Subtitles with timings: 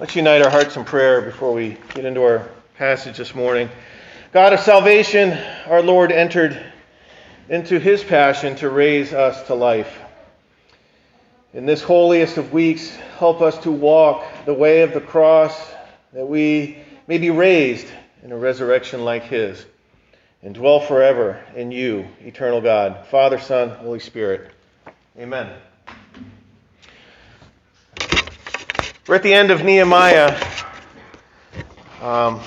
[0.00, 3.68] Let's unite our hearts in prayer before we get into our passage this morning.
[4.30, 5.32] God of salvation,
[5.66, 6.56] our Lord entered
[7.48, 9.98] into his passion to raise us to life.
[11.52, 15.58] In this holiest of weeks, help us to walk the way of the cross
[16.12, 17.88] that we may be raised
[18.22, 19.66] in a resurrection like his
[20.44, 24.52] and dwell forever in you, eternal God, Father, Son, Holy Spirit.
[25.18, 25.52] Amen.
[29.08, 30.38] We're at the end of Nehemiah.
[32.02, 32.42] Um,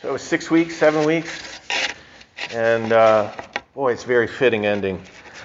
[0.00, 1.60] so it was six weeks, seven weeks.
[2.54, 3.30] And uh,
[3.74, 5.02] boy, it's a very fitting ending.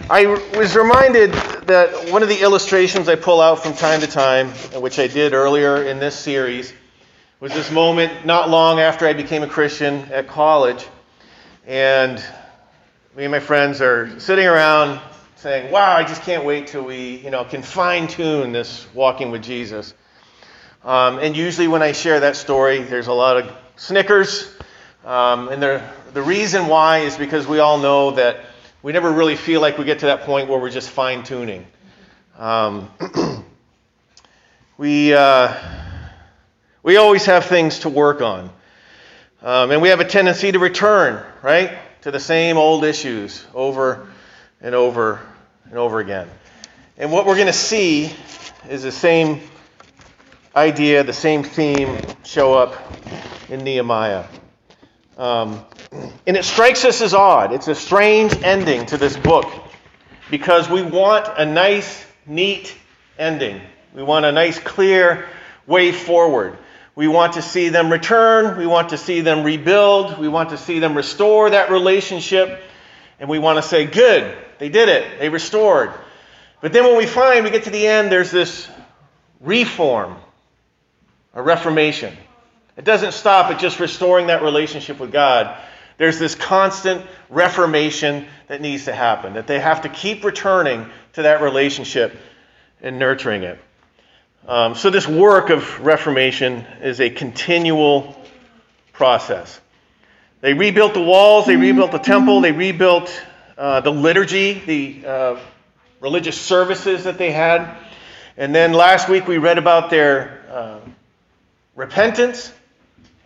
[0.09, 1.33] I was reminded
[1.67, 4.51] that one of the illustrations I pull out from time to time,
[4.81, 6.71] which I did earlier in this series,
[7.41, 10.87] was this moment not long after I became a Christian at college.
[11.67, 12.23] And
[13.17, 15.01] me and my friends are sitting around
[15.41, 19.31] saying, wow, I just can't wait till we, you know, can fine tune this walking
[19.31, 19.95] with Jesus.
[20.83, 24.53] Um, and usually when I share that story, there's a lot of snickers.
[25.03, 25.81] Um, and the,
[26.13, 28.41] the reason why is because we all know that
[28.83, 31.65] we never really feel like we get to that point where we're just fine tuning.
[32.37, 32.91] Um,
[34.77, 35.55] we, uh,
[36.83, 38.51] we always have things to work on.
[39.41, 44.07] Um, and we have a tendency to return, right, to the same old issues over
[44.61, 45.19] and over
[45.71, 46.27] and over again.
[46.97, 48.13] And what we're going to see
[48.69, 49.39] is the same
[50.53, 52.75] idea, the same theme show up
[53.49, 54.25] in Nehemiah.
[55.17, 55.63] Um,
[56.27, 57.53] and it strikes us as odd.
[57.53, 59.49] It's a strange ending to this book
[60.29, 62.75] because we want a nice, neat
[63.17, 63.61] ending.
[63.95, 65.25] We want a nice, clear
[65.67, 66.57] way forward.
[66.95, 68.57] We want to see them return.
[68.57, 70.19] We want to see them rebuild.
[70.19, 72.61] We want to see them restore that relationship.
[73.21, 75.19] And we want to say, good, they did it.
[75.19, 75.93] They restored.
[76.59, 78.67] But then when we find we get to the end, there's this
[79.39, 80.17] reform,
[81.35, 82.17] a reformation.
[82.77, 85.55] It doesn't stop at just restoring that relationship with God.
[85.99, 91.21] There's this constant reformation that needs to happen, that they have to keep returning to
[91.21, 92.17] that relationship
[92.81, 93.59] and nurturing it.
[94.47, 98.19] Um, so, this work of reformation is a continual
[98.93, 99.61] process.
[100.41, 103.23] They rebuilt the walls, they rebuilt the temple, they rebuilt
[103.59, 105.39] uh, the liturgy, the uh,
[105.99, 107.77] religious services that they had.
[108.37, 110.79] And then last week we read about their uh,
[111.75, 112.51] repentance,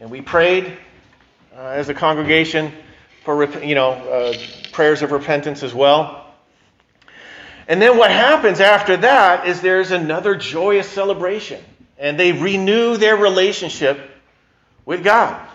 [0.02, 0.78] and we prayed
[1.56, 2.74] uh, as a congregation
[3.24, 4.34] for you know uh,
[4.74, 6.26] prayers of repentance as well.
[7.70, 11.64] And then what happens after that is there's another joyous celebration,
[11.98, 14.02] and they renew their relationship
[14.86, 15.48] with God.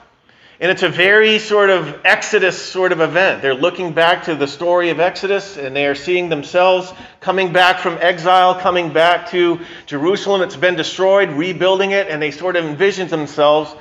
[0.63, 3.41] And it's a very sort of Exodus sort of event.
[3.41, 7.79] They're looking back to the story of Exodus and they are seeing themselves coming back
[7.79, 10.43] from exile, coming back to Jerusalem.
[10.43, 13.75] It's been destroyed, rebuilding it, and they sort of envision themselves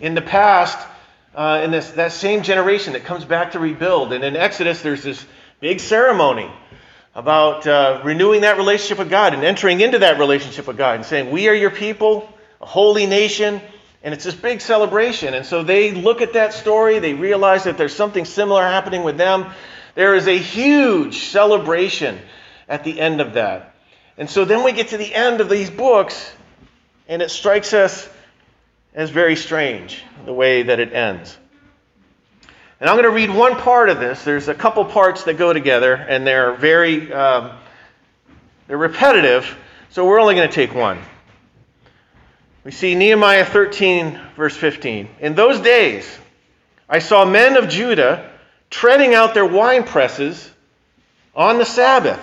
[0.00, 0.76] in the past
[1.36, 4.12] uh, in this, that same generation that comes back to rebuild.
[4.12, 5.24] And in Exodus, there's this
[5.60, 6.50] big ceremony
[7.14, 11.04] about uh, renewing that relationship with God and entering into that relationship with God and
[11.04, 12.28] saying, We are your people,
[12.60, 13.60] a holy nation
[14.06, 15.34] and it's this big celebration.
[15.34, 19.16] And so they look at that story, they realize that there's something similar happening with
[19.18, 19.52] them.
[19.96, 22.20] There is a huge celebration
[22.68, 23.74] at the end of that.
[24.16, 26.32] And so then we get to the end of these books,
[27.08, 28.08] and it strikes us
[28.94, 31.36] as very strange the way that it ends.
[32.78, 34.22] And I'm going to read one part of this.
[34.22, 37.50] There's a couple parts that go together, and they're very um,
[38.68, 39.58] they're repetitive.
[39.90, 41.00] So we're only going to take one.
[42.66, 45.08] We see Nehemiah 13, verse 15.
[45.20, 46.04] In those days,
[46.88, 48.28] I saw men of Judah
[48.70, 50.50] treading out their wine presses
[51.32, 52.18] on the Sabbath.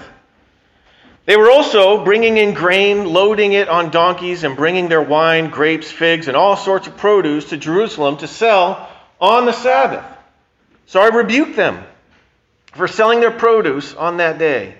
[1.26, 5.90] They were also bringing in grain, loading it on donkeys, and bringing their wine, grapes,
[5.90, 8.90] figs, and all sorts of produce to Jerusalem to sell
[9.22, 10.04] on the Sabbath.
[10.88, 11.82] So I rebuked them
[12.74, 14.76] for selling their produce on that day.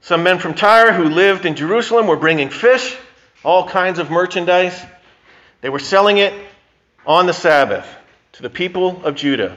[0.00, 2.96] Some men from Tyre who lived in Jerusalem were bringing fish
[3.44, 4.80] all kinds of merchandise.
[5.60, 6.32] They were selling it
[7.06, 7.86] on the Sabbath
[8.32, 9.56] to the people of Judah.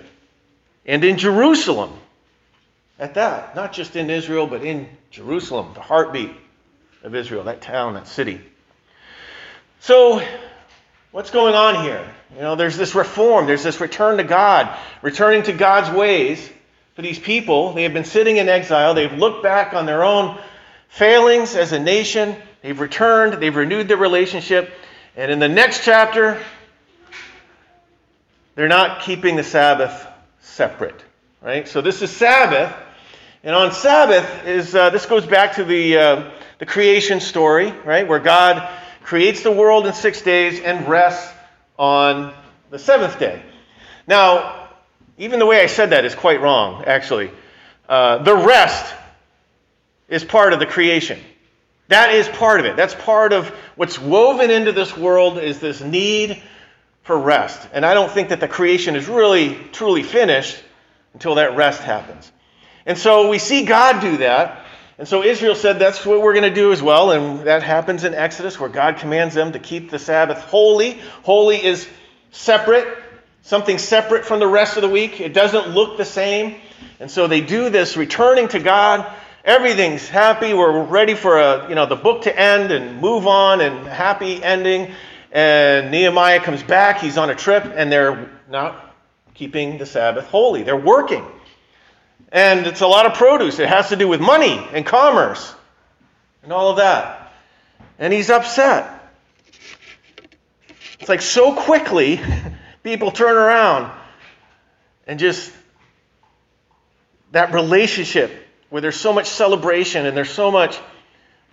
[0.86, 1.92] And in Jerusalem,
[3.00, 6.31] at that, not just in Israel, but in Jerusalem, the heartbeat
[7.04, 8.42] of Israel, that town, that city.
[9.80, 10.25] So,
[11.12, 12.07] what's going on here?
[12.36, 16.50] You know, there's this reform, there's this return to God, returning to God's ways
[16.95, 17.74] for these people.
[17.74, 20.39] They have been sitting in exile, they've looked back on their own
[20.89, 22.36] failings as a nation,
[22.68, 24.74] They've returned, they've renewed their relationship,
[25.16, 26.38] and in the next chapter,
[28.56, 30.06] they're not keeping the Sabbath
[30.42, 31.02] separate,
[31.42, 31.66] right?
[31.66, 32.75] So this is Sabbath,
[33.42, 38.06] and on Sabbath is uh, this goes back to the uh, the creation story, right,
[38.06, 38.70] where God
[39.02, 41.34] creates the world in six days, and rests
[41.80, 42.34] on
[42.70, 43.42] the seventh day.
[44.08, 44.68] Now,
[45.18, 47.31] even the way I said that is quite wrong, actually.
[47.88, 48.94] Uh, the rest
[50.10, 51.22] is part of the creation.
[51.89, 52.75] That is part of it.
[52.75, 56.42] That's part of what's woven into this world is this need
[57.04, 57.68] for rest.
[57.72, 60.62] And I don't think that the creation is really truly finished
[61.13, 62.31] until that rest happens.
[62.86, 64.66] And so we see God do that.
[64.98, 67.12] And so Israel said that's what we're going to do as well.
[67.12, 71.00] And that happens in Exodus where God commands them to keep the Sabbath holy.
[71.24, 71.88] Holy is
[72.31, 72.88] separate,
[73.44, 75.22] something separate from the rest of the week.
[75.22, 76.56] It doesn't look the same.
[77.00, 79.10] And so they do this returning to God.
[79.48, 80.54] Everything's happy.
[80.54, 84.44] We're ready for a, you know, the book to end and move on and happy
[84.44, 84.92] ending.
[85.32, 87.00] And Nehemiah comes back.
[87.00, 88.94] He's on a trip and they're not
[89.36, 90.64] keeping the Sabbath holy.
[90.64, 91.26] They're working.
[92.30, 93.58] And it's a lot of produce.
[93.60, 95.56] It has to do with money and commerce
[96.44, 97.32] and all of that.
[98.00, 99.02] And he's upset.
[101.00, 102.20] It's like so quickly
[102.84, 103.98] people turn around
[105.08, 105.54] and just
[107.32, 110.80] that relationship where there's so much celebration and there's so much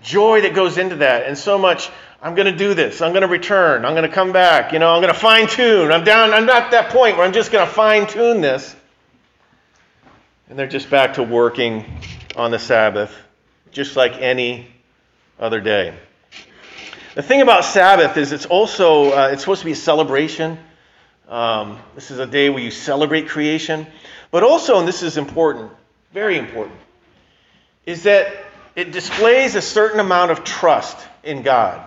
[0.03, 1.91] joy that goes into that and so much
[2.25, 3.03] I'm going to do this.
[3.03, 3.85] I'm going to return.
[3.85, 4.73] I'm going to come back.
[4.73, 5.93] You know, I'm going to fine tune.
[5.93, 6.33] I'm down.
[6.33, 8.75] I'm not at that point where I'm just going to fine tune this.
[10.49, 11.85] And they're just back to working
[12.35, 13.15] on the Sabbath,
[13.73, 14.67] just like any
[15.39, 15.95] other day.
[17.15, 20.59] The thing about Sabbath is it's also uh, it's supposed to be a celebration.
[21.29, 23.87] Um, this is a day where you celebrate creation,
[24.31, 25.71] but also, and this is important,
[26.15, 26.79] very important,
[27.87, 28.33] is that
[28.77, 31.87] it displays a certain amount of trust in God.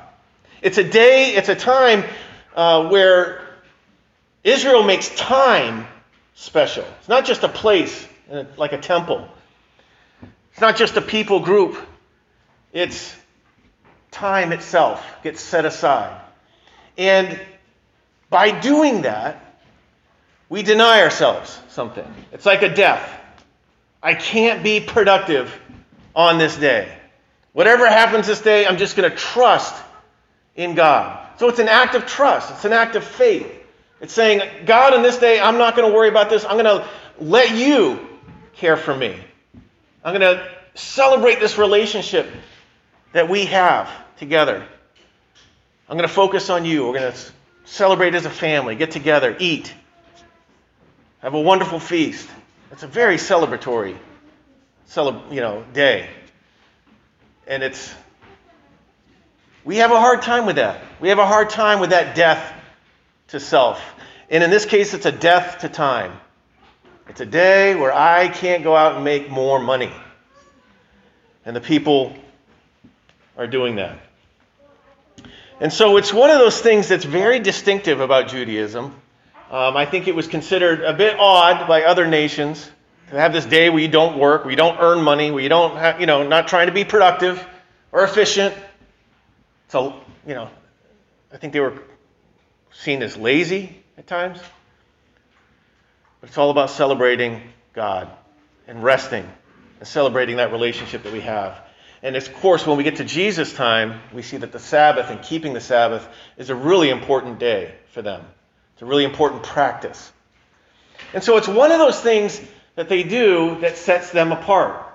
[0.61, 2.03] It's a day, it's a time
[2.55, 3.41] uh, where
[4.43, 5.87] Israel makes time
[6.35, 6.85] special.
[6.99, 8.07] It's not just a place
[8.57, 9.27] like a temple.
[10.51, 11.77] It's not just a people group,
[12.73, 13.15] it's
[14.11, 16.19] time itself gets set aside.
[16.97, 17.39] And
[18.29, 19.43] by doing that,
[20.49, 22.05] we deny ourselves something.
[22.31, 23.07] It's like a death.
[24.01, 25.53] I can't be productive
[26.17, 26.91] on this day.
[27.53, 29.73] Whatever happens this day, I'm just going to trust
[30.55, 31.25] in God.
[31.37, 33.53] So it's an act of trust, it's an act of faith.
[34.01, 36.45] It's saying, God, on this day, I'm not going to worry about this.
[36.45, 36.87] I'm going to
[37.19, 37.99] let you
[38.53, 39.15] care for me.
[40.03, 42.27] I'm going to celebrate this relationship
[43.13, 44.67] that we have together.
[45.89, 46.85] I'm going to focus on you.
[46.85, 47.19] We're going to
[47.65, 49.73] celebrate as a family, get together, eat,
[51.19, 52.29] have a wonderful feast.
[52.71, 53.97] It's a very celebratory,
[54.95, 56.09] you know, day,
[57.45, 57.93] and it's.
[59.63, 60.81] We have a hard time with that.
[61.01, 62.53] We have a hard time with that death
[63.29, 63.81] to self.
[64.29, 66.17] And in this case, it's a death to time.
[67.09, 69.91] It's a day where I can't go out and make more money.
[71.45, 72.15] And the people
[73.37, 73.99] are doing that.
[75.59, 78.95] And so it's one of those things that's very distinctive about Judaism.
[79.49, 82.69] Um, I think it was considered a bit odd by other nations
[83.09, 85.49] to have this day where you don't work, where you don't earn money, where you
[85.49, 87.45] don't, have, you know, not trying to be productive
[87.91, 88.53] or efficient.
[89.69, 90.49] So, you know,
[91.31, 91.81] I think they were
[92.71, 94.39] seen as lazy at times.
[96.19, 97.41] But it's all about celebrating
[97.73, 98.09] God
[98.67, 99.29] and resting
[99.79, 101.59] and celebrating that relationship that we have.
[102.03, 105.21] And of course, when we get to Jesus' time, we see that the Sabbath and
[105.21, 106.07] keeping the Sabbath
[106.37, 108.23] is a really important day for them.
[108.73, 110.11] It's a really important practice.
[111.13, 112.39] And so it's one of those things
[112.77, 114.85] that they do that sets them apart.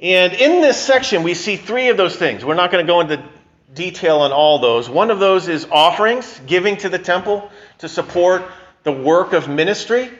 [0.00, 2.44] And in this section, we see three of those things.
[2.44, 3.22] We're not going to go into
[3.74, 4.88] detail on all those.
[4.88, 8.42] One of those is offerings, giving to the temple to support
[8.84, 10.10] the work of ministry.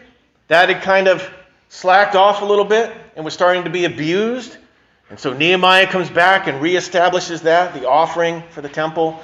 [0.49, 1.27] That had kind of
[1.71, 4.59] slacked off a little bit and was starting to be abused.
[5.09, 9.23] And so Nehemiah comes back and reestablishes that, the offering for the temple.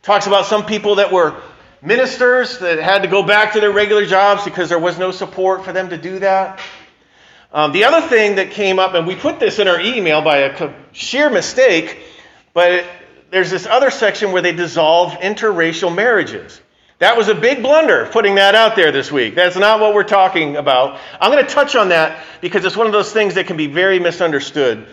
[0.00, 1.36] Talks about some people that were
[1.82, 5.62] ministers that had to go back to their regular jobs because there was no support
[5.62, 6.58] for them to do that.
[7.52, 10.38] Um, the other thing that came up, and we put this in our email by
[10.38, 11.98] a sheer mistake,
[12.54, 12.86] but it,
[13.30, 16.60] there's this other section where they dissolve interracial marriages.
[16.98, 19.34] That was a big blunder putting that out there this week.
[19.34, 21.00] That's not what we're talking about.
[21.20, 23.66] I'm going to touch on that because it's one of those things that can be
[23.66, 24.86] very misunderstood.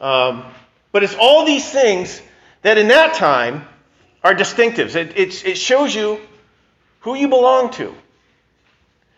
[0.00, 0.44] Um,
[0.92, 2.20] but it's all these things
[2.62, 3.66] that in that time
[4.22, 4.94] are distinctives.
[4.94, 6.20] It, it, it shows you
[7.00, 7.94] who you belong to.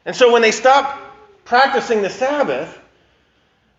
[0.04, 0.98] And so when they stop
[1.44, 2.78] practicing the Sabbath,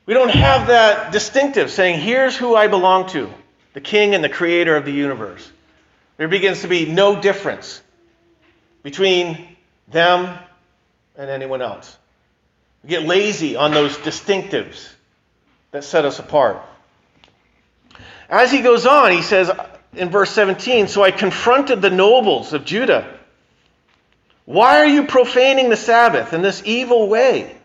[0.08, 3.32] we don't have that distinctive saying, here's who I belong to
[3.74, 5.52] the King and the Creator of the universe.
[6.16, 7.82] There begins to be no difference
[8.82, 9.56] between
[9.90, 10.40] them
[11.16, 11.96] and anyone else.
[12.84, 14.90] We get lazy on those distinctives
[15.72, 16.62] that set us apart.
[18.30, 19.52] As he goes on, he says,
[19.94, 23.14] in verse 17, so I confronted the nobles of Judah.
[24.46, 27.58] Why are you profaning the Sabbath in this evil way?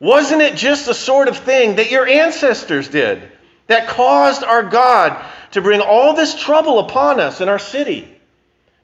[0.00, 3.22] Wasn't it just the sort of thing that your ancestors did
[3.66, 8.10] that caused our God to bring all this trouble upon us in our city?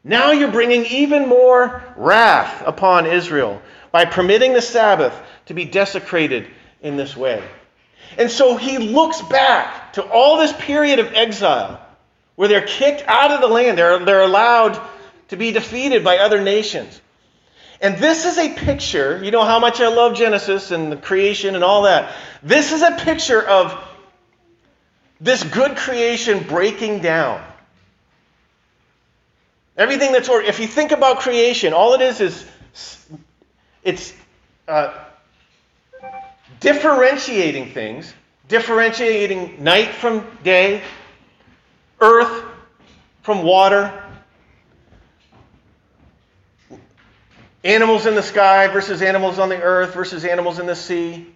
[0.03, 3.61] Now you're bringing even more wrath upon Israel
[3.93, 5.15] by permitting the Sabbath
[5.47, 6.47] to be desecrated
[6.81, 7.43] in this way.
[8.17, 11.81] And so he looks back to all this period of exile
[12.37, 14.81] where they're kicked out of the land, they're, they're allowed
[15.29, 17.01] to be defeated by other nations.
[17.81, 21.55] And this is a picture, you know how much I love Genesis and the creation
[21.55, 22.15] and all that.
[22.43, 23.75] This is a picture of
[25.19, 27.43] this good creation breaking down.
[29.79, 32.47] Everything that's, if you think about creation, all it is is
[33.83, 34.13] it's
[34.69, 34.93] uh,
[36.61, 38.13] differentiating things,
[38.49, 40.83] differentiating night from day,
[41.99, 42.45] earth
[43.23, 44.10] from water,
[47.63, 51.27] animals in the sky versus animals on the earth versus animals in the sea.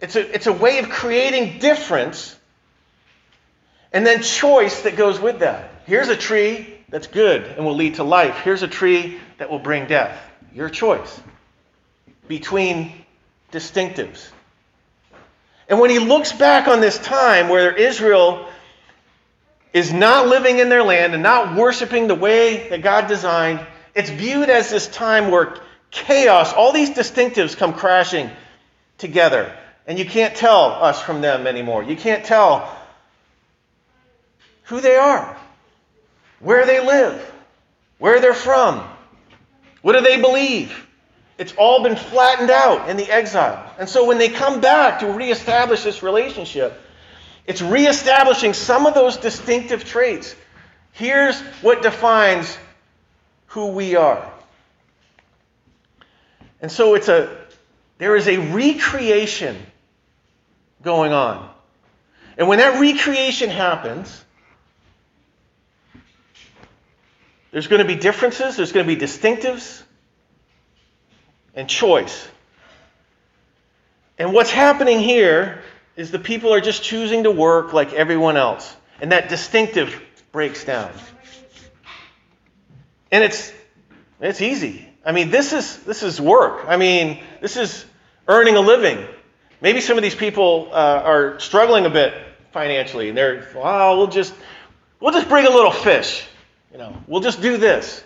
[0.00, 2.34] It's a, it's a way of creating difference
[3.92, 5.70] and then choice that goes with that.
[5.86, 8.38] Here's a tree that's good and will lead to life.
[8.40, 10.18] Here's a tree that will bring death.
[10.54, 11.20] Your choice
[12.26, 12.92] between
[13.52, 14.28] distinctives.
[15.68, 18.48] And when he looks back on this time where Israel
[19.72, 23.66] is not living in their land and not worshiping the way that God designed,
[23.98, 25.56] it's viewed as this time where
[25.90, 28.30] chaos, all these distinctives come crashing
[28.96, 29.52] together.
[29.88, 31.82] And you can't tell us from them anymore.
[31.82, 32.72] You can't tell
[34.64, 35.36] who they are,
[36.38, 37.32] where they live,
[37.98, 38.86] where they're from,
[39.82, 40.86] what do they believe.
[41.36, 43.68] It's all been flattened out in the exile.
[43.80, 46.80] And so when they come back to reestablish this relationship,
[47.46, 50.36] it's reestablishing some of those distinctive traits.
[50.92, 52.56] Here's what defines
[53.48, 54.30] who we are.
[56.60, 57.36] And so it's a
[57.98, 59.56] there is a recreation
[60.82, 61.50] going on.
[62.36, 64.24] And when that recreation happens,
[67.50, 69.82] there's going to be differences, there's going to be distinctives,
[71.54, 72.28] and choice.
[74.18, 75.62] And what's happening here
[75.96, 78.76] is the people are just choosing to work like everyone else.
[79.00, 80.00] And that distinctive
[80.30, 80.92] breaks down.
[83.10, 83.52] And it's
[84.20, 84.86] it's easy.
[85.04, 86.64] I mean, this is this is work.
[86.66, 87.84] I mean, this is
[88.26, 89.06] earning a living.
[89.60, 92.14] Maybe some of these people uh, are struggling a bit
[92.52, 94.34] financially, and they're, well, we'll just
[95.00, 96.26] we'll just bring a little fish.
[96.72, 98.02] You know, we'll just do this.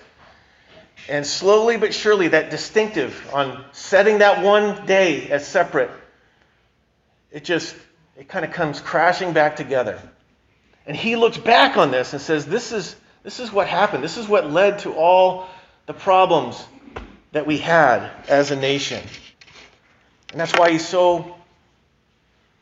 [1.08, 5.90] And slowly but surely, that distinctive on setting that one day as separate,
[7.32, 7.74] it just,
[8.16, 10.00] it kind of comes crashing back together.
[10.86, 14.02] And he looks back on this and says, This is, this is what happened.
[14.02, 15.48] This is what led to all
[15.86, 16.64] the problems
[17.32, 19.02] that we had as a nation.
[20.30, 21.36] And that's why he's so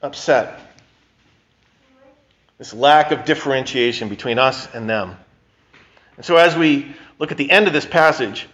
[0.03, 0.59] upset.
[2.59, 5.17] This lack of differentiation between us and them.
[6.17, 8.47] And so, as we look at the end of this passage,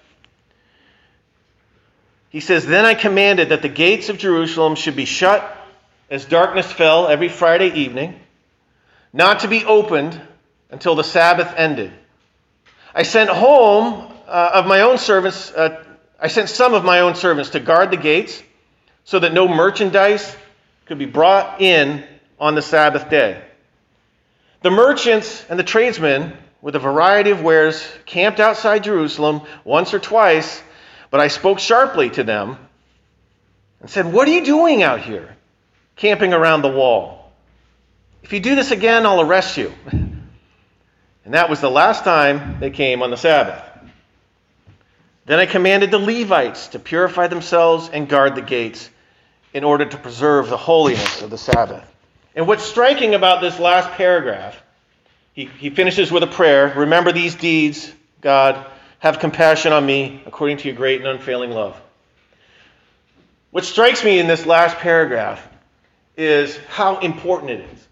[2.29, 5.57] he says, Then I commanded that the gates of Jerusalem should be shut
[6.09, 8.21] as darkness fell every Friday evening,
[9.13, 10.21] not to be opened
[10.71, 11.93] until the Sabbath ended.
[12.95, 15.85] I sent home uh, of my own servants, uh,
[16.21, 18.43] I sent some of my own servants to guard the gates
[19.05, 20.37] so that no merchandise
[20.87, 22.05] could be brought in
[22.41, 23.43] on the Sabbath day.
[24.63, 29.99] The merchants and the tradesmen with a variety of wares camped outside Jerusalem once or
[29.99, 30.63] twice,
[31.11, 32.59] but I spoke sharply to them
[33.81, 35.37] and said, What are you doing out here,
[35.95, 37.31] camping around the wall?
[38.23, 39.73] If you do this again, I'll arrest you.
[41.27, 43.63] And that was the last time they came on the Sabbath.
[45.27, 48.89] Then I commanded the Levites to purify themselves and guard the gates
[49.53, 51.85] in order to preserve the holiness of the Sabbath.
[52.37, 54.63] And what's striking about this last paragraph
[55.33, 58.65] he, he finishes with a prayer Remember these deeds, God.
[59.01, 61.79] Have compassion on me according to your great and unfailing love.
[63.51, 65.47] What strikes me in this last paragraph
[66.17, 67.86] is how important it is.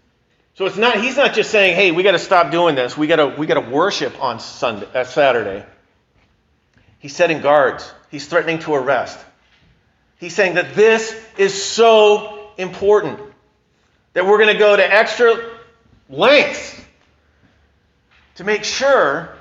[0.55, 2.97] So it's not he's not just saying, "Hey, we got to stop doing this.
[2.97, 5.65] We got to we got to worship on Sunday, uh, Saturday."
[6.99, 7.91] He's setting guards.
[8.09, 9.19] He's threatening to arrest.
[10.17, 13.19] He's saying that this is so important
[14.13, 15.35] that we're going to go to extra
[16.09, 16.81] lengths
[18.35, 19.35] to make sure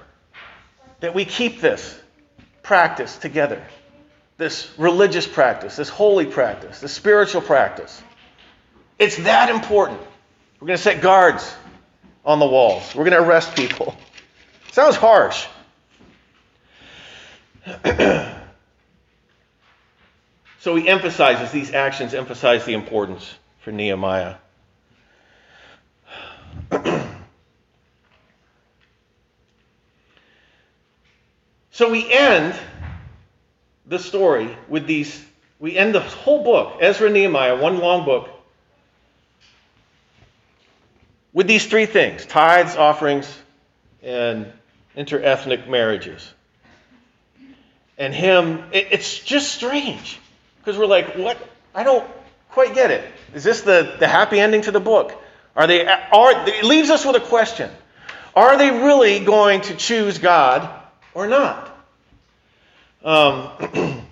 [1.00, 1.98] that we keep this
[2.62, 3.64] practice together
[4.36, 8.02] this religious practice, this holy practice, this spiritual practice.
[8.98, 10.00] It's that important.
[10.64, 11.54] We're going to set guards
[12.24, 12.94] on the walls.
[12.94, 13.94] We're going to arrest people.
[14.72, 15.46] Sounds harsh.
[20.60, 23.30] so he emphasizes, these actions emphasize the importance
[23.60, 24.36] for Nehemiah.
[31.72, 32.54] so we end
[33.84, 35.22] the story with these,
[35.58, 38.30] we end the whole book, Ezra Nehemiah, one long book,
[41.34, 43.30] with these three things tithes, offerings,
[44.02, 44.50] and
[44.96, 46.32] interethnic marriages.
[47.98, 50.18] And him, it, it's just strange
[50.58, 51.36] because we're like, what?
[51.74, 52.08] I don't
[52.50, 53.04] quite get it.
[53.34, 55.12] Is this the, the happy ending to the book?
[55.56, 57.70] Are they, are, it leaves us with a question.
[58.34, 60.68] Are they really going to choose God
[61.14, 61.70] or not?
[63.04, 63.50] Um,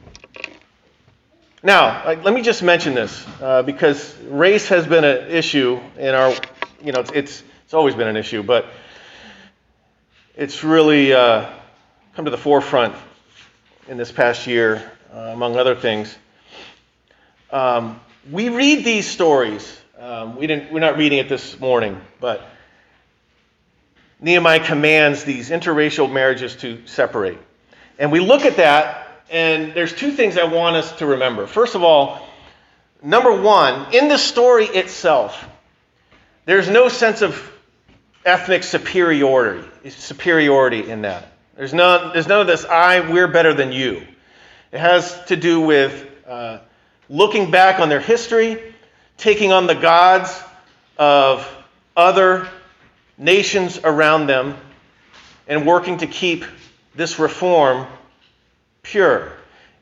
[1.63, 6.35] now, let me just mention this uh, because race has been an issue in our,
[6.83, 8.67] you know, it's, it's, it's always been an issue, but
[10.35, 11.49] it's really uh,
[12.15, 12.95] come to the forefront
[13.89, 16.17] in this past year, uh, among other things.
[17.51, 19.81] Um, we read these stories.
[19.99, 22.45] Um, we didn't, we're not reading it this morning, but
[24.21, 27.39] Nehemiah commands these interracial marriages to separate.
[27.99, 31.47] And we look at that, and there's two things I want us to remember.
[31.47, 32.27] First of all,
[33.03, 35.49] number one, in the story itself,
[36.45, 37.51] there's no sense of
[38.25, 41.33] ethnic superiority, superiority in that.
[41.57, 44.07] There's none, there's none of this, I, we're better than you.
[44.73, 46.59] It has to do with uh,
[47.09, 48.75] looking back on their history,
[49.19, 50.43] taking on the gods
[50.97, 51.47] of
[51.97, 52.49] other
[53.19, 54.57] nations around them,
[55.47, 56.45] and working to keep
[56.95, 57.87] this reform
[58.83, 59.33] pure.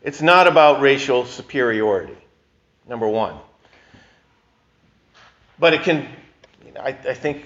[0.03, 2.17] It's not about racial superiority,
[2.89, 3.37] number one.
[5.59, 6.09] But it can,
[6.79, 7.45] I, I think,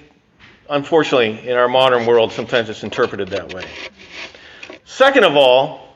[0.68, 3.64] unfortunately, in our modern world, sometimes it's interpreted that way.
[4.85, 5.88] Second of all,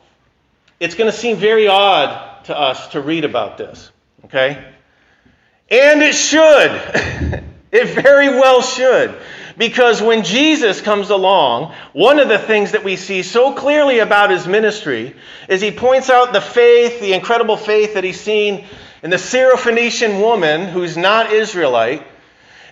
[0.81, 3.91] it's going to seem very odd to us to read about this,
[4.25, 4.65] okay?
[5.71, 7.45] And it should.
[7.73, 9.19] it very well should.
[9.57, 14.31] Because when Jesus comes along, one of the things that we see so clearly about
[14.31, 15.17] his ministry
[15.49, 18.65] is he points out the faith, the incredible faith that he's seen
[19.02, 22.07] in the Syrophoenician woman who's not Israelite.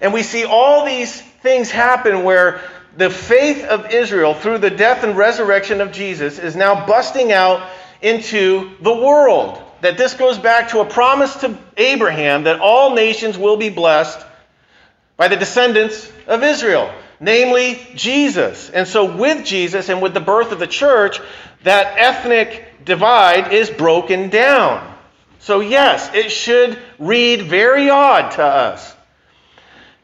[0.01, 2.61] And we see all these things happen where
[2.97, 7.69] the faith of Israel, through the death and resurrection of Jesus, is now busting out
[8.01, 9.63] into the world.
[9.83, 14.19] That this goes back to a promise to Abraham that all nations will be blessed
[15.17, 18.71] by the descendants of Israel, namely Jesus.
[18.71, 21.21] And so, with Jesus and with the birth of the church,
[21.63, 24.95] that ethnic divide is broken down.
[25.41, 28.95] So, yes, it should read very odd to us.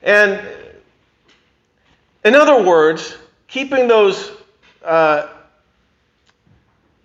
[0.02, 0.40] And
[2.24, 3.16] in other words,
[3.48, 4.30] keeping those
[4.84, 5.28] uh,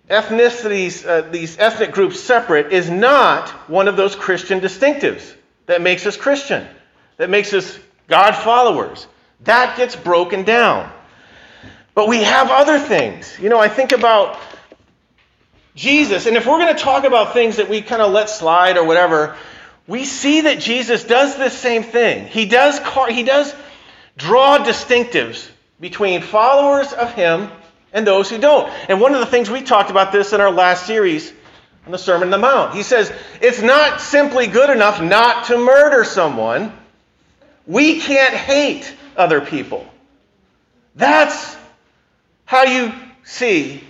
[0.08, 5.34] ethnicities, uh, these ethnic groups separate, is not one of those Christian distinctives
[5.66, 6.66] that makes us Christian,
[7.18, 9.06] that makes us God followers.
[9.42, 10.90] That gets broken down.
[11.94, 13.38] But we have other things.
[13.40, 14.38] You know, I think about
[15.74, 18.76] Jesus, and if we're going to talk about things that we kind of let slide
[18.76, 19.36] or whatever,
[19.88, 22.26] we see that Jesus does this same thing.
[22.26, 23.52] He does, he does
[24.16, 25.48] draw distinctives
[25.80, 27.50] between followers of him
[27.92, 28.70] and those who don't.
[28.88, 31.32] And one of the things we talked about this in our last series
[31.86, 32.74] on the Sermon on the Mount.
[32.74, 36.70] He says, it's not simply good enough not to murder someone.
[37.66, 39.86] We can't hate other people.
[40.96, 41.56] That's
[42.44, 42.92] how you
[43.24, 43.82] see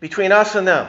[0.00, 0.86] between us and them.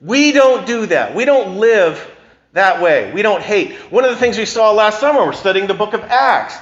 [0.00, 1.14] We don't do that.
[1.14, 2.10] We don't live
[2.52, 3.12] that way.
[3.12, 3.74] We don't hate.
[3.90, 6.56] One of the things we saw last summer, we're studying the book of Acts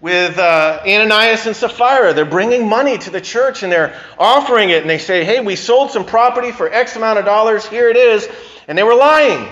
[0.00, 2.12] with uh, Ananias and Sapphira.
[2.12, 5.56] They're bringing money to the church and they're offering it, and they say, Hey, we
[5.56, 7.66] sold some property for X amount of dollars.
[7.66, 8.28] Here it is.
[8.68, 9.48] And they were lying.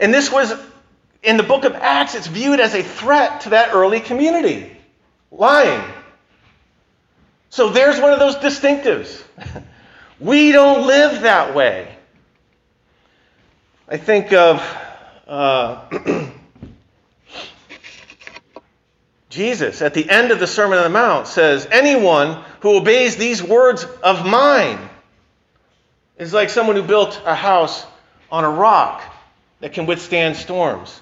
[0.00, 0.52] And this was
[1.22, 4.76] in the book of Acts, it's viewed as a threat to that early community.
[5.30, 5.82] Lying.
[7.50, 9.22] So there's one of those distinctives.
[10.20, 11.91] we don't live that way.
[13.92, 14.58] I think of
[15.28, 15.84] uh,
[19.28, 23.42] Jesus at the end of the Sermon on the Mount says, Anyone who obeys these
[23.42, 24.78] words of mine
[26.16, 27.84] is like someone who built a house
[28.30, 29.02] on a rock
[29.60, 30.98] that can withstand storms.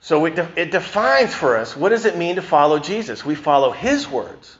[0.00, 3.24] So it, de- it defines for us what does it mean to follow Jesus?
[3.24, 4.58] We follow his words.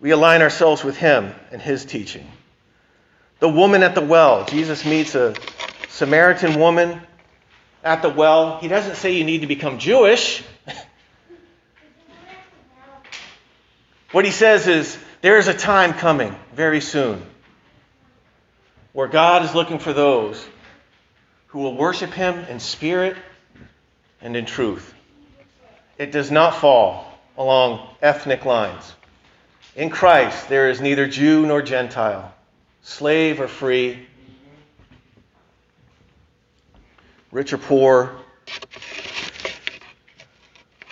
[0.00, 2.26] We align ourselves with him and his teaching.
[3.40, 5.34] The woman at the well, Jesus meets a
[5.88, 7.00] Samaritan woman
[7.82, 10.42] at the well, he doesn't say you need to become Jewish.
[14.12, 17.24] what he says is there is a time coming very soon
[18.92, 20.44] where God is looking for those
[21.48, 23.16] who will worship him in spirit
[24.20, 24.94] and in truth.
[25.96, 27.06] It does not fall
[27.38, 28.92] along ethnic lines.
[29.76, 32.34] In Christ, there is neither Jew nor Gentile,
[32.82, 34.06] slave or free,
[37.32, 38.16] rich or poor,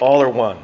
[0.01, 0.59] all are one.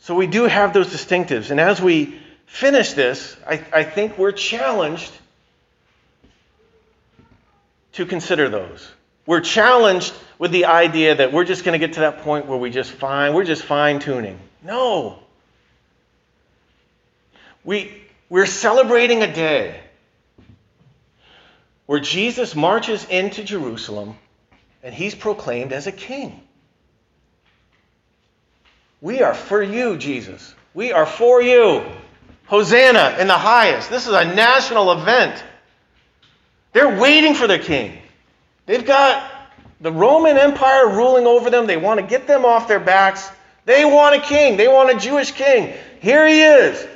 [0.00, 1.50] So we do have those distinctives.
[1.50, 5.12] And as we finish this, I, I think we're challenged
[7.92, 8.86] to consider those.
[9.26, 12.58] We're challenged with the idea that we're just going to get to that point where
[12.58, 14.38] we just fine, we're just fine tuning.
[14.62, 15.18] No.
[17.64, 19.80] We, we're celebrating a day
[21.86, 24.16] where Jesus marches into Jerusalem
[24.82, 26.40] and he's proclaimed as a king.
[29.00, 30.54] We are for you, Jesus.
[30.72, 31.84] We are for you.
[32.46, 33.90] Hosanna in the highest.
[33.90, 35.42] This is a national event.
[36.72, 37.98] They're waiting for their king.
[38.66, 39.30] They've got
[39.80, 41.66] the Roman Empire ruling over them.
[41.66, 43.30] They want to get them off their backs.
[43.66, 44.56] They want a king.
[44.56, 45.74] They want a Jewish king.
[46.00, 46.86] Here he is.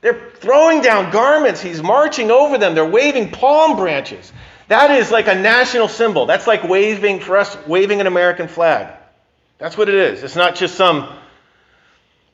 [0.00, 1.60] They're throwing down garments.
[1.60, 2.74] He's marching over them.
[2.74, 4.32] They're waving palm branches.
[4.68, 6.26] That is like a national symbol.
[6.26, 8.94] That's like waving for us, waving an American flag.
[9.58, 10.22] That's what it is.
[10.22, 11.12] It's not just some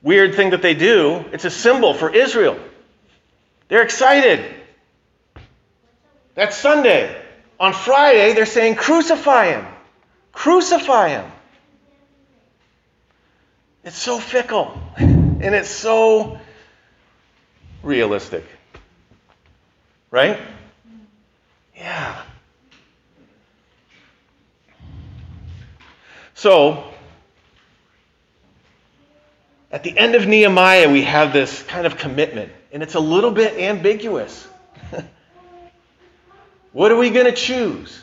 [0.02, 2.58] weird thing that they do, it's a symbol for Israel.
[3.68, 4.54] They're excited.
[6.34, 7.20] That's Sunday.
[7.58, 9.66] On Friday, they're saying, Crucify him.
[10.30, 11.32] Crucify him.
[13.82, 16.38] It's so fickle and it's so
[17.86, 18.44] realistic.
[20.10, 20.38] Right?
[21.76, 22.22] Yeah.
[26.34, 26.92] So,
[29.70, 33.30] at the end of Nehemiah, we have this kind of commitment, and it's a little
[33.30, 34.46] bit ambiguous.
[36.72, 38.02] what are we going to choose?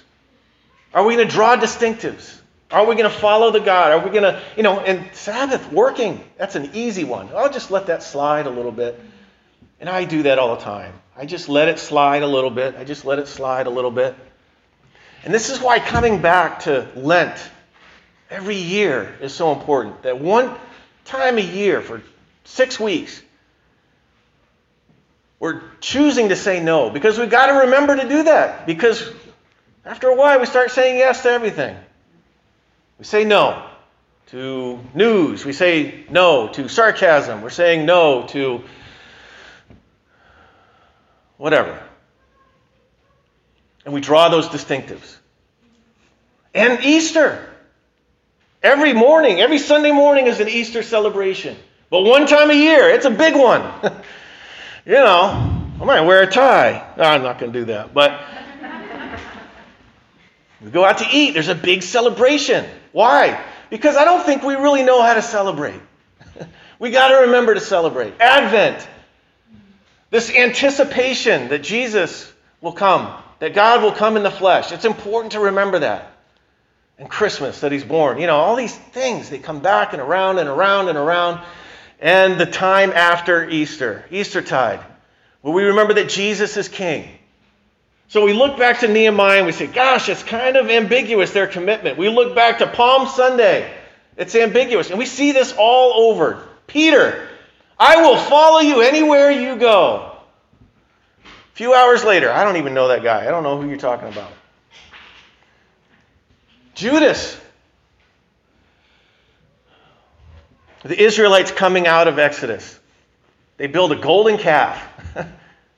[0.93, 2.39] Are we going to draw distinctives?
[2.71, 3.91] Are we going to follow the God?
[3.91, 7.29] Are we going to, you know, and Sabbath, working, that's an easy one.
[7.35, 8.99] I'll just let that slide a little bit.
[9.83, 10.93] And I do that all the time.
[11.13, 12.75] I just let it slide a little bit.
[12.77, 14.15] I just let it slide a little bit.
[15.25, 17.37] And this is why coming back to Lent
[18.29, 20.03] every year is so important.
[20.03, 20.55] That one
[21.03, 22.01] time a year for
[22.45, 23.21] six weeks,
[25.37, 28.65] we're choosing to say no because we've got to remember to do that.
[28.65, 29.11] Because
[29.83, 31.75] after a while, we start saying yes to everything.
[32.99, 33.67] We say no
[34.27, 35.43] to news.
[35.43, 37.41] We say no to sarcasm.
[37.41, 38.63] We're saying no to
[41.37, 41.81] whatever.
[43.85, 45.17] And we draw those distinctives.
[46.53, 47.49] And Easter.
[48.61, 51.57] Every morning, every Sunday morning is an Easter celebration.
[51.89, 53.61] But one time a year, it's a big one.
[54.85, 56.93] you know, I might wear a tie.
[56.97, 57.93] No, I'm not going to do that.
[57.93, 58.21] But
[60.61, 62.65] we go out to eat, there's a big celebration.
[62.93, 63.43] Why?
[63.69, 65.81] Because I don't think we really know how to celebrate.
[66.79, 68.13] we got to remember to celebrate.
[68.21, 68.87] Advent,
[70.13, 74.71] this anticipation that Jesus will come, that God will come in the flesh.
[74.71, 76.07] It's important to remember that.
[76.99, 78.21] And Christmas, that He's born.
[78.21, 81.43] You know, all these things, they come back and around and around and around.
[81.99, 84.81] And the time after Easter, Eastertide,
[85.41, 87.09] where we remember that Jesus is King.
[88.09, 91.47] So we look back to Nehemiah and we say, gosh, it's kind of ambiguous, their
[91.47, 91.97] commitment.
[91.97, 93.75] We look back to Palm Sunday,
[94.15, 94.91] it's ambiguous.
[94.91, 96.47] And we see this all over.
[96.67, 97.29] Peter,
[97.85, 100.15] I will follow you anywhere you go.
[101.25, 103.27] A few hours later, I don't even know that guy.
[103.27, 104.31] I don't know who you're talking about.
[106.75, 107.37] Judas.
[110.83, 112.79] The Israelites coming out of Exodus.
[113.57, 114.81] They build a golden calf.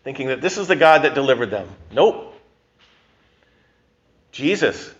[0.03, 1.67] thinking that this is the God that delivered them.
[1.91, 2.39] Nope.
[4.31, 4.93] Jesus.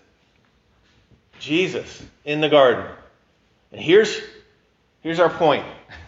[1.39, 2.88] Jesus in the garden.
[3.72, 4.20] And here's,
[5.02, 5.65] here's our point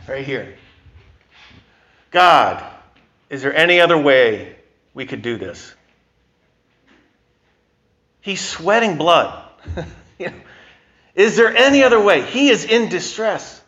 [0.07, 0.56] right here
[2.17, 2.63] God,
[3.29, 4.55] is there any other way
[4.95, 5.75] we could do this?
[8.21, 9.47] He's sweating blood.
[11.13, 12.23] is there any other way?
[12.23, 13.61] He is in distress.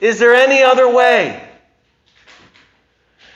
[0.00, 1.44] Is there any other way?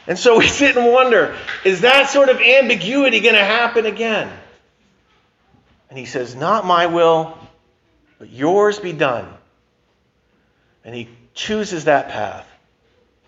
[0.06, 4.30] And so we sit and wonder is that sort of ambiguity going to happen again?
[5.90, 7.36] And he says, Not my will,
[8.20, 9.26] but yours be done.
[10.84, 12.48] And he chooses that path.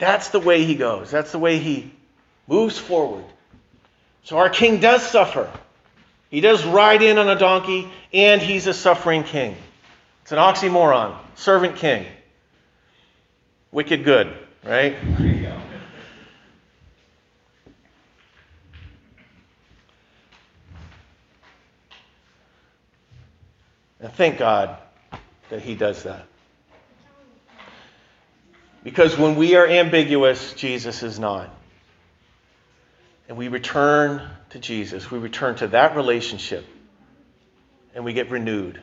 [0.00, 1.92] That's the way he goes, that's the way he
[2.48, 3.24] moves forward.
[4.24, 5.50] So our king does suffer.
[6.30, 9.56] He does ride in on a donkey, and he's a suffering king.
[10.22, 11.16] It's an oxymoron.
[11.34, 12.06] Servant king.
[13.72, 14.34] Wicked good,
[14.64, 14.96] right?
[24.00, 24.78] And thank God
[25.50, 26.29] that he does that.
[28.82, 31.54] Because when we are ambiguous, Jesus is not.
[33.28, 36.66] And we return to Jesus, we return to that relationship,
[37.94, 38.82] and we get renewed.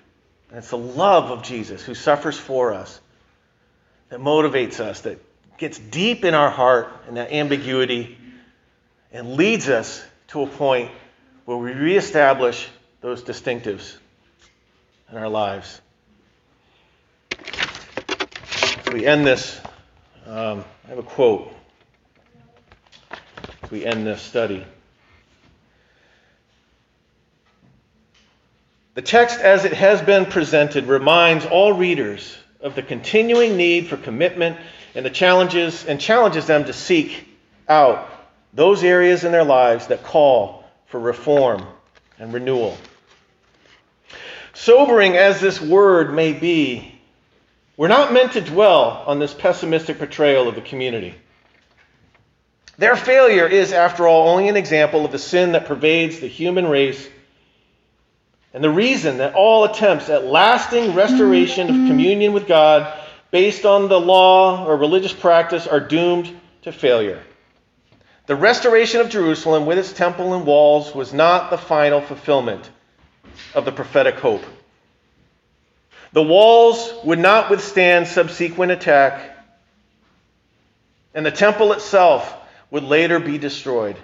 [0.49, 3.01] And it's the love of Jesus who suffers for us
[4.09, 5.19] that motivates us, that
[5.57, 8.17] gets deep in our heart in that ambiguity,
[9.11, 10.91] and leads us to a point
[11.45, 12.67] where we reestablish
[13.01, 13.97] those distinctives
[15.11, 15.81] in our lives.
[18.91, 19.59] We end this,
[20.27, 21.53] um, I have a quote.
[23.63, 24.65] As we end this study.
[28.95, 33.95] The text, as it has been presented, reminds all readers of the continuing need for
[33.95, 34.57] commitment
[34.95, 37.27] and the challenges and challenges them to seek
[37.69, 38.09] out
[38.53, 41.65] those areas in their lives that call for reform
[42.19, 42.77] and renewal.
[44.53, 46.96] Sobering as this word may be,
[47.77, 51.15] we're not meant to dwell on this pessimistic portrayal of the community.
[52.77, 56.67] Their failure is, after all, only an example of the sin that pervades the human
[56.67, 57.07] race
[58.53, 62.91] and the reason that all attempts at lasting restoration of communion with God
[63.29, 67.21] based on the law or religious practice are doomed to failure.
[68.25, 72.69] The restoration of Jerusalem with its temple and walls was not the final fulfillment
[73.53, 74.43] of the prophetic hope.
[76.17, 79.37] The walls would not withstand subsequent attack,
[81.13, 82.33] and the temple itself
[82.71, 83.97] would later be destroyed.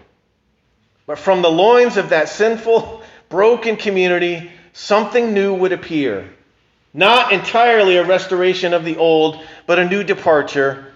[1.07, 6.29] But from the loins of that sinful, broken community, something new would appear.
[6.93, 10.93] Not entirely a restoration of the old, but a new departure,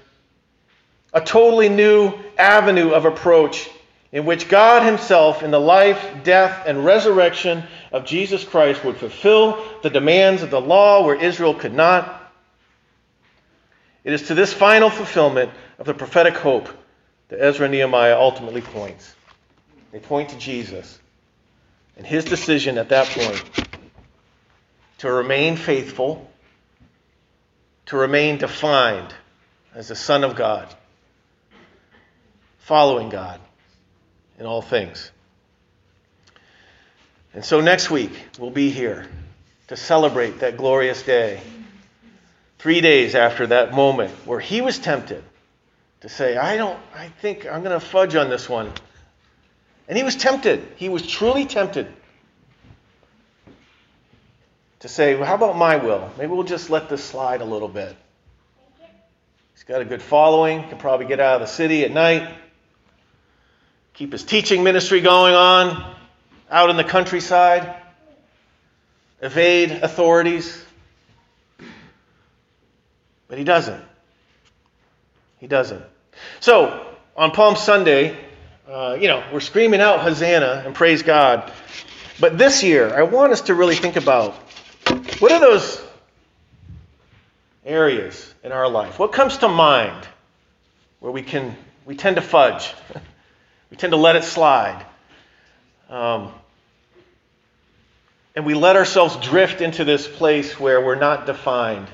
[1.11, 3.67] a totally new avenue of approach
[4.11, 9.63] in which God Himself, in the life, death, and resurrection of Jesus Christ, would fulfill
[9.83, 12.13] the demands of the law where Israel could not.
[14.03, 16.69] It is to this final fulfillment of the prophetic hope
[17.27, 19.13] that Ezra and Nehemiah ultimately points.
[19.91, 20.99] They point to Jesus
[21.97, 23.67] and his decision at that point
[24.99, 26.29] to remain faithful,
[27.87, 29.13] to remain defined
[29.75, 30.73] as the Son of God,
[32.59, 33.41] following God
[34.37, 35.11] in all things.
[37.33, 39.07] And so next week, we'll be here
[39.67, 41.41] to celebrate that glorious day.
[42.59, 45.23] Three days after that moment where he was tempted
[46.01, 48.71] to say, I don't, I think I'm going to fudge on this one.
[49.87, 50.67] And he was tempted.
[50.75, 51.87] He was truly tempted
[54.79, 56.11] to say, well, how about my will?
[56.17, 57.95] Maybe we'll just let this slide a little bit.
[59.53, 62.31] He's got a good following, can probably get out of the city at night,
[63.97, 65.95] keep his teaching ministry going on
[66.51, 67.75] out in the countryside,
[69.21, 70.63] evade authorities.
[73.27, 73.83] But he doesn't.
[75.39, 75.83] He doesn't.
[76.39, 78.15] So, on Palm Sunday,
[78.69, 81.51] uh, you know, we're screaming out Hosanna and praise God.
[82.19, 84.35] But this year, I want us to really think about
[85.19, 85.83] what are those
[87.65, 88.99] areas in our life?
[88.99, 90.07] What comes to mind
[90.99, 91.55] where we can
[91.85, 92.73] we tend to fudge,
[93.69, 94.85] we tend to let it slide,
[95.89, 96.31] um,
[98.35, 101.87] and we let ourselves drift into this place where we're not defined.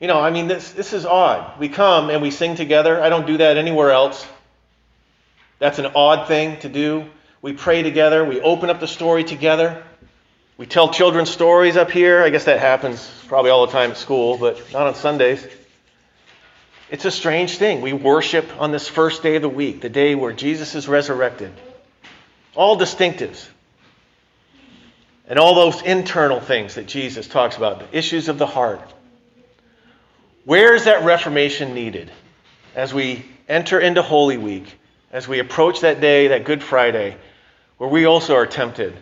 [0.00, 1.60] You know, I mean, this this is odd.
[1.60, 3.00] We come and we sing together.
[3.00, 4.26] I don't do that anywhere else.
[5.60, 7.06] That's an odd thing to do.
[7.40, 8.24] We pray together.
[8.24, 9.84] We open up the story together.
[10.58, 12.22] We tell children stories up here.
[12.22, 15.46] I guess that happens probably all the time at school, but not on Sundays.
[16.92, 17.80] It's a strange thing.
[17.80, 21.50] We worship on this first day of the week, the day where Jesus is resurrected.
[22.54, 23.48] All distinctives.
[25.26, 28.92] And all those internal things that Jesus talks about, the issues of the heart.
[30.44, 32.10] Where is that reformation needed
[32.74, 34.78] as we enter into Holy Week,
[35.10, 37.16] as we approach that day, that Good Friday,
[37.78, 38.92] where we also are tempted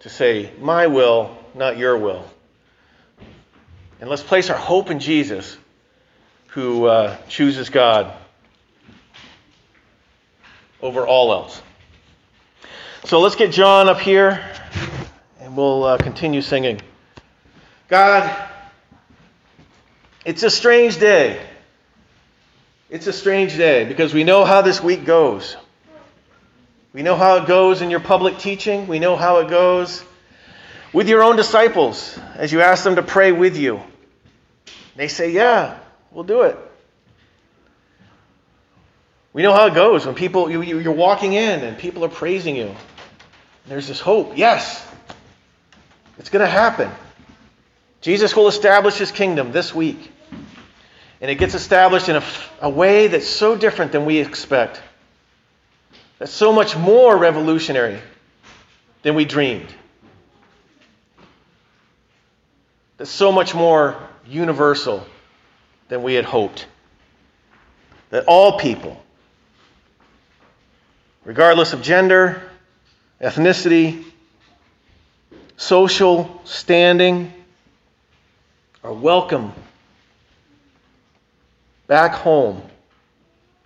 [0.00, 2.28] to say, My will, not your will.
[4.02, 5.56] And let's place our hope in Jesus,
[6.50, 8.12] who uh, chooses God
[10.82, 11.62] over all else.
[13.04, 14.44] So let's get John up here,
[15.40, 16.80] and we'll uh, continue singing.
[17.88, 18.48] God,
[20.24, 21.40] it's a strange day.
[22.88, 25.56] It's a strange day because we know how this week goes.
[26.92, 28.88] We know how it goes in your public teaching.
[28.88, 30.04] We know how it goes
[30.92, 33.80] with your own disciples as you ask them to pray with you.
[34.96, 35.78] They say, Yeah,
[36.12, 36.56] we'll do it.
[39.32, 42.56] We know how it goes when people, you, you're walking in and people are praising
[42.56, 42.74] you.
[43.66, 44.36] There's this hope.
[44.36, 44.84] Yes,
[46.18, 46.90] it's going to happen.
[48.00, 50.10] Jesus will establish his kingdom this week.
[51.20, 52.24] And it gets established in a,
[52.62, 54.82] a way that's so different than we expect.
[56.18, 58.00] That's so much more revolutionary
[59.02, 59.72] than we dreamed.
[62.96, 63.96] That's so much more
[64.26, 65.06] universal
[65.90, 66.66] than we had hoped.
[68.08, 69.00] That all people,
[71.24, 72.42] regardless of gender,
[73.20, 74.04] ethnicity,
[75.56, 77.32] social standing,
[78.82, 79.52] are welcome
[81.86, 82.62] back home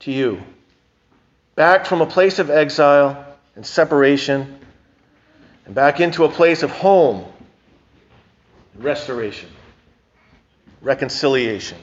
[0.01, 0.43] to you,
[1.55, 4.59] back from a place of exile and separation,
[5.67, 7.25] and back into a place of home,
[8.77, 9.51] restoration,
[10.81, 11.79] reconciliation.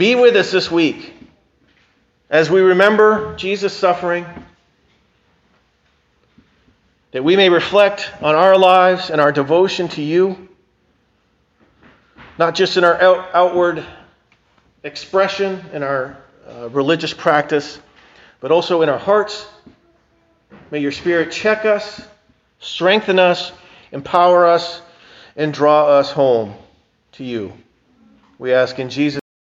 [0.00, 1.12] Be with us this week
[2.30, 4.24] as we remember Jesus' suffering,
[7.10, 10.48] that we may reflect on our lives and our devotion to you,
[12.38, 13.84] not just in our out- outward
[14.84, 16.16] expression, in our
[16.48, 17.78] uh, religious practice,
[18.40, 19.46] but also in our hearts.
[20.70, 22.00] May your Spirit check us,
[22.58, 23.52] strengthen us,
[23.92, 24.80] empower us,
[25.36, 26.54] and draw us home
[27.12, 27.52] to you.
[28.38, 29.19] We ask in Jesus'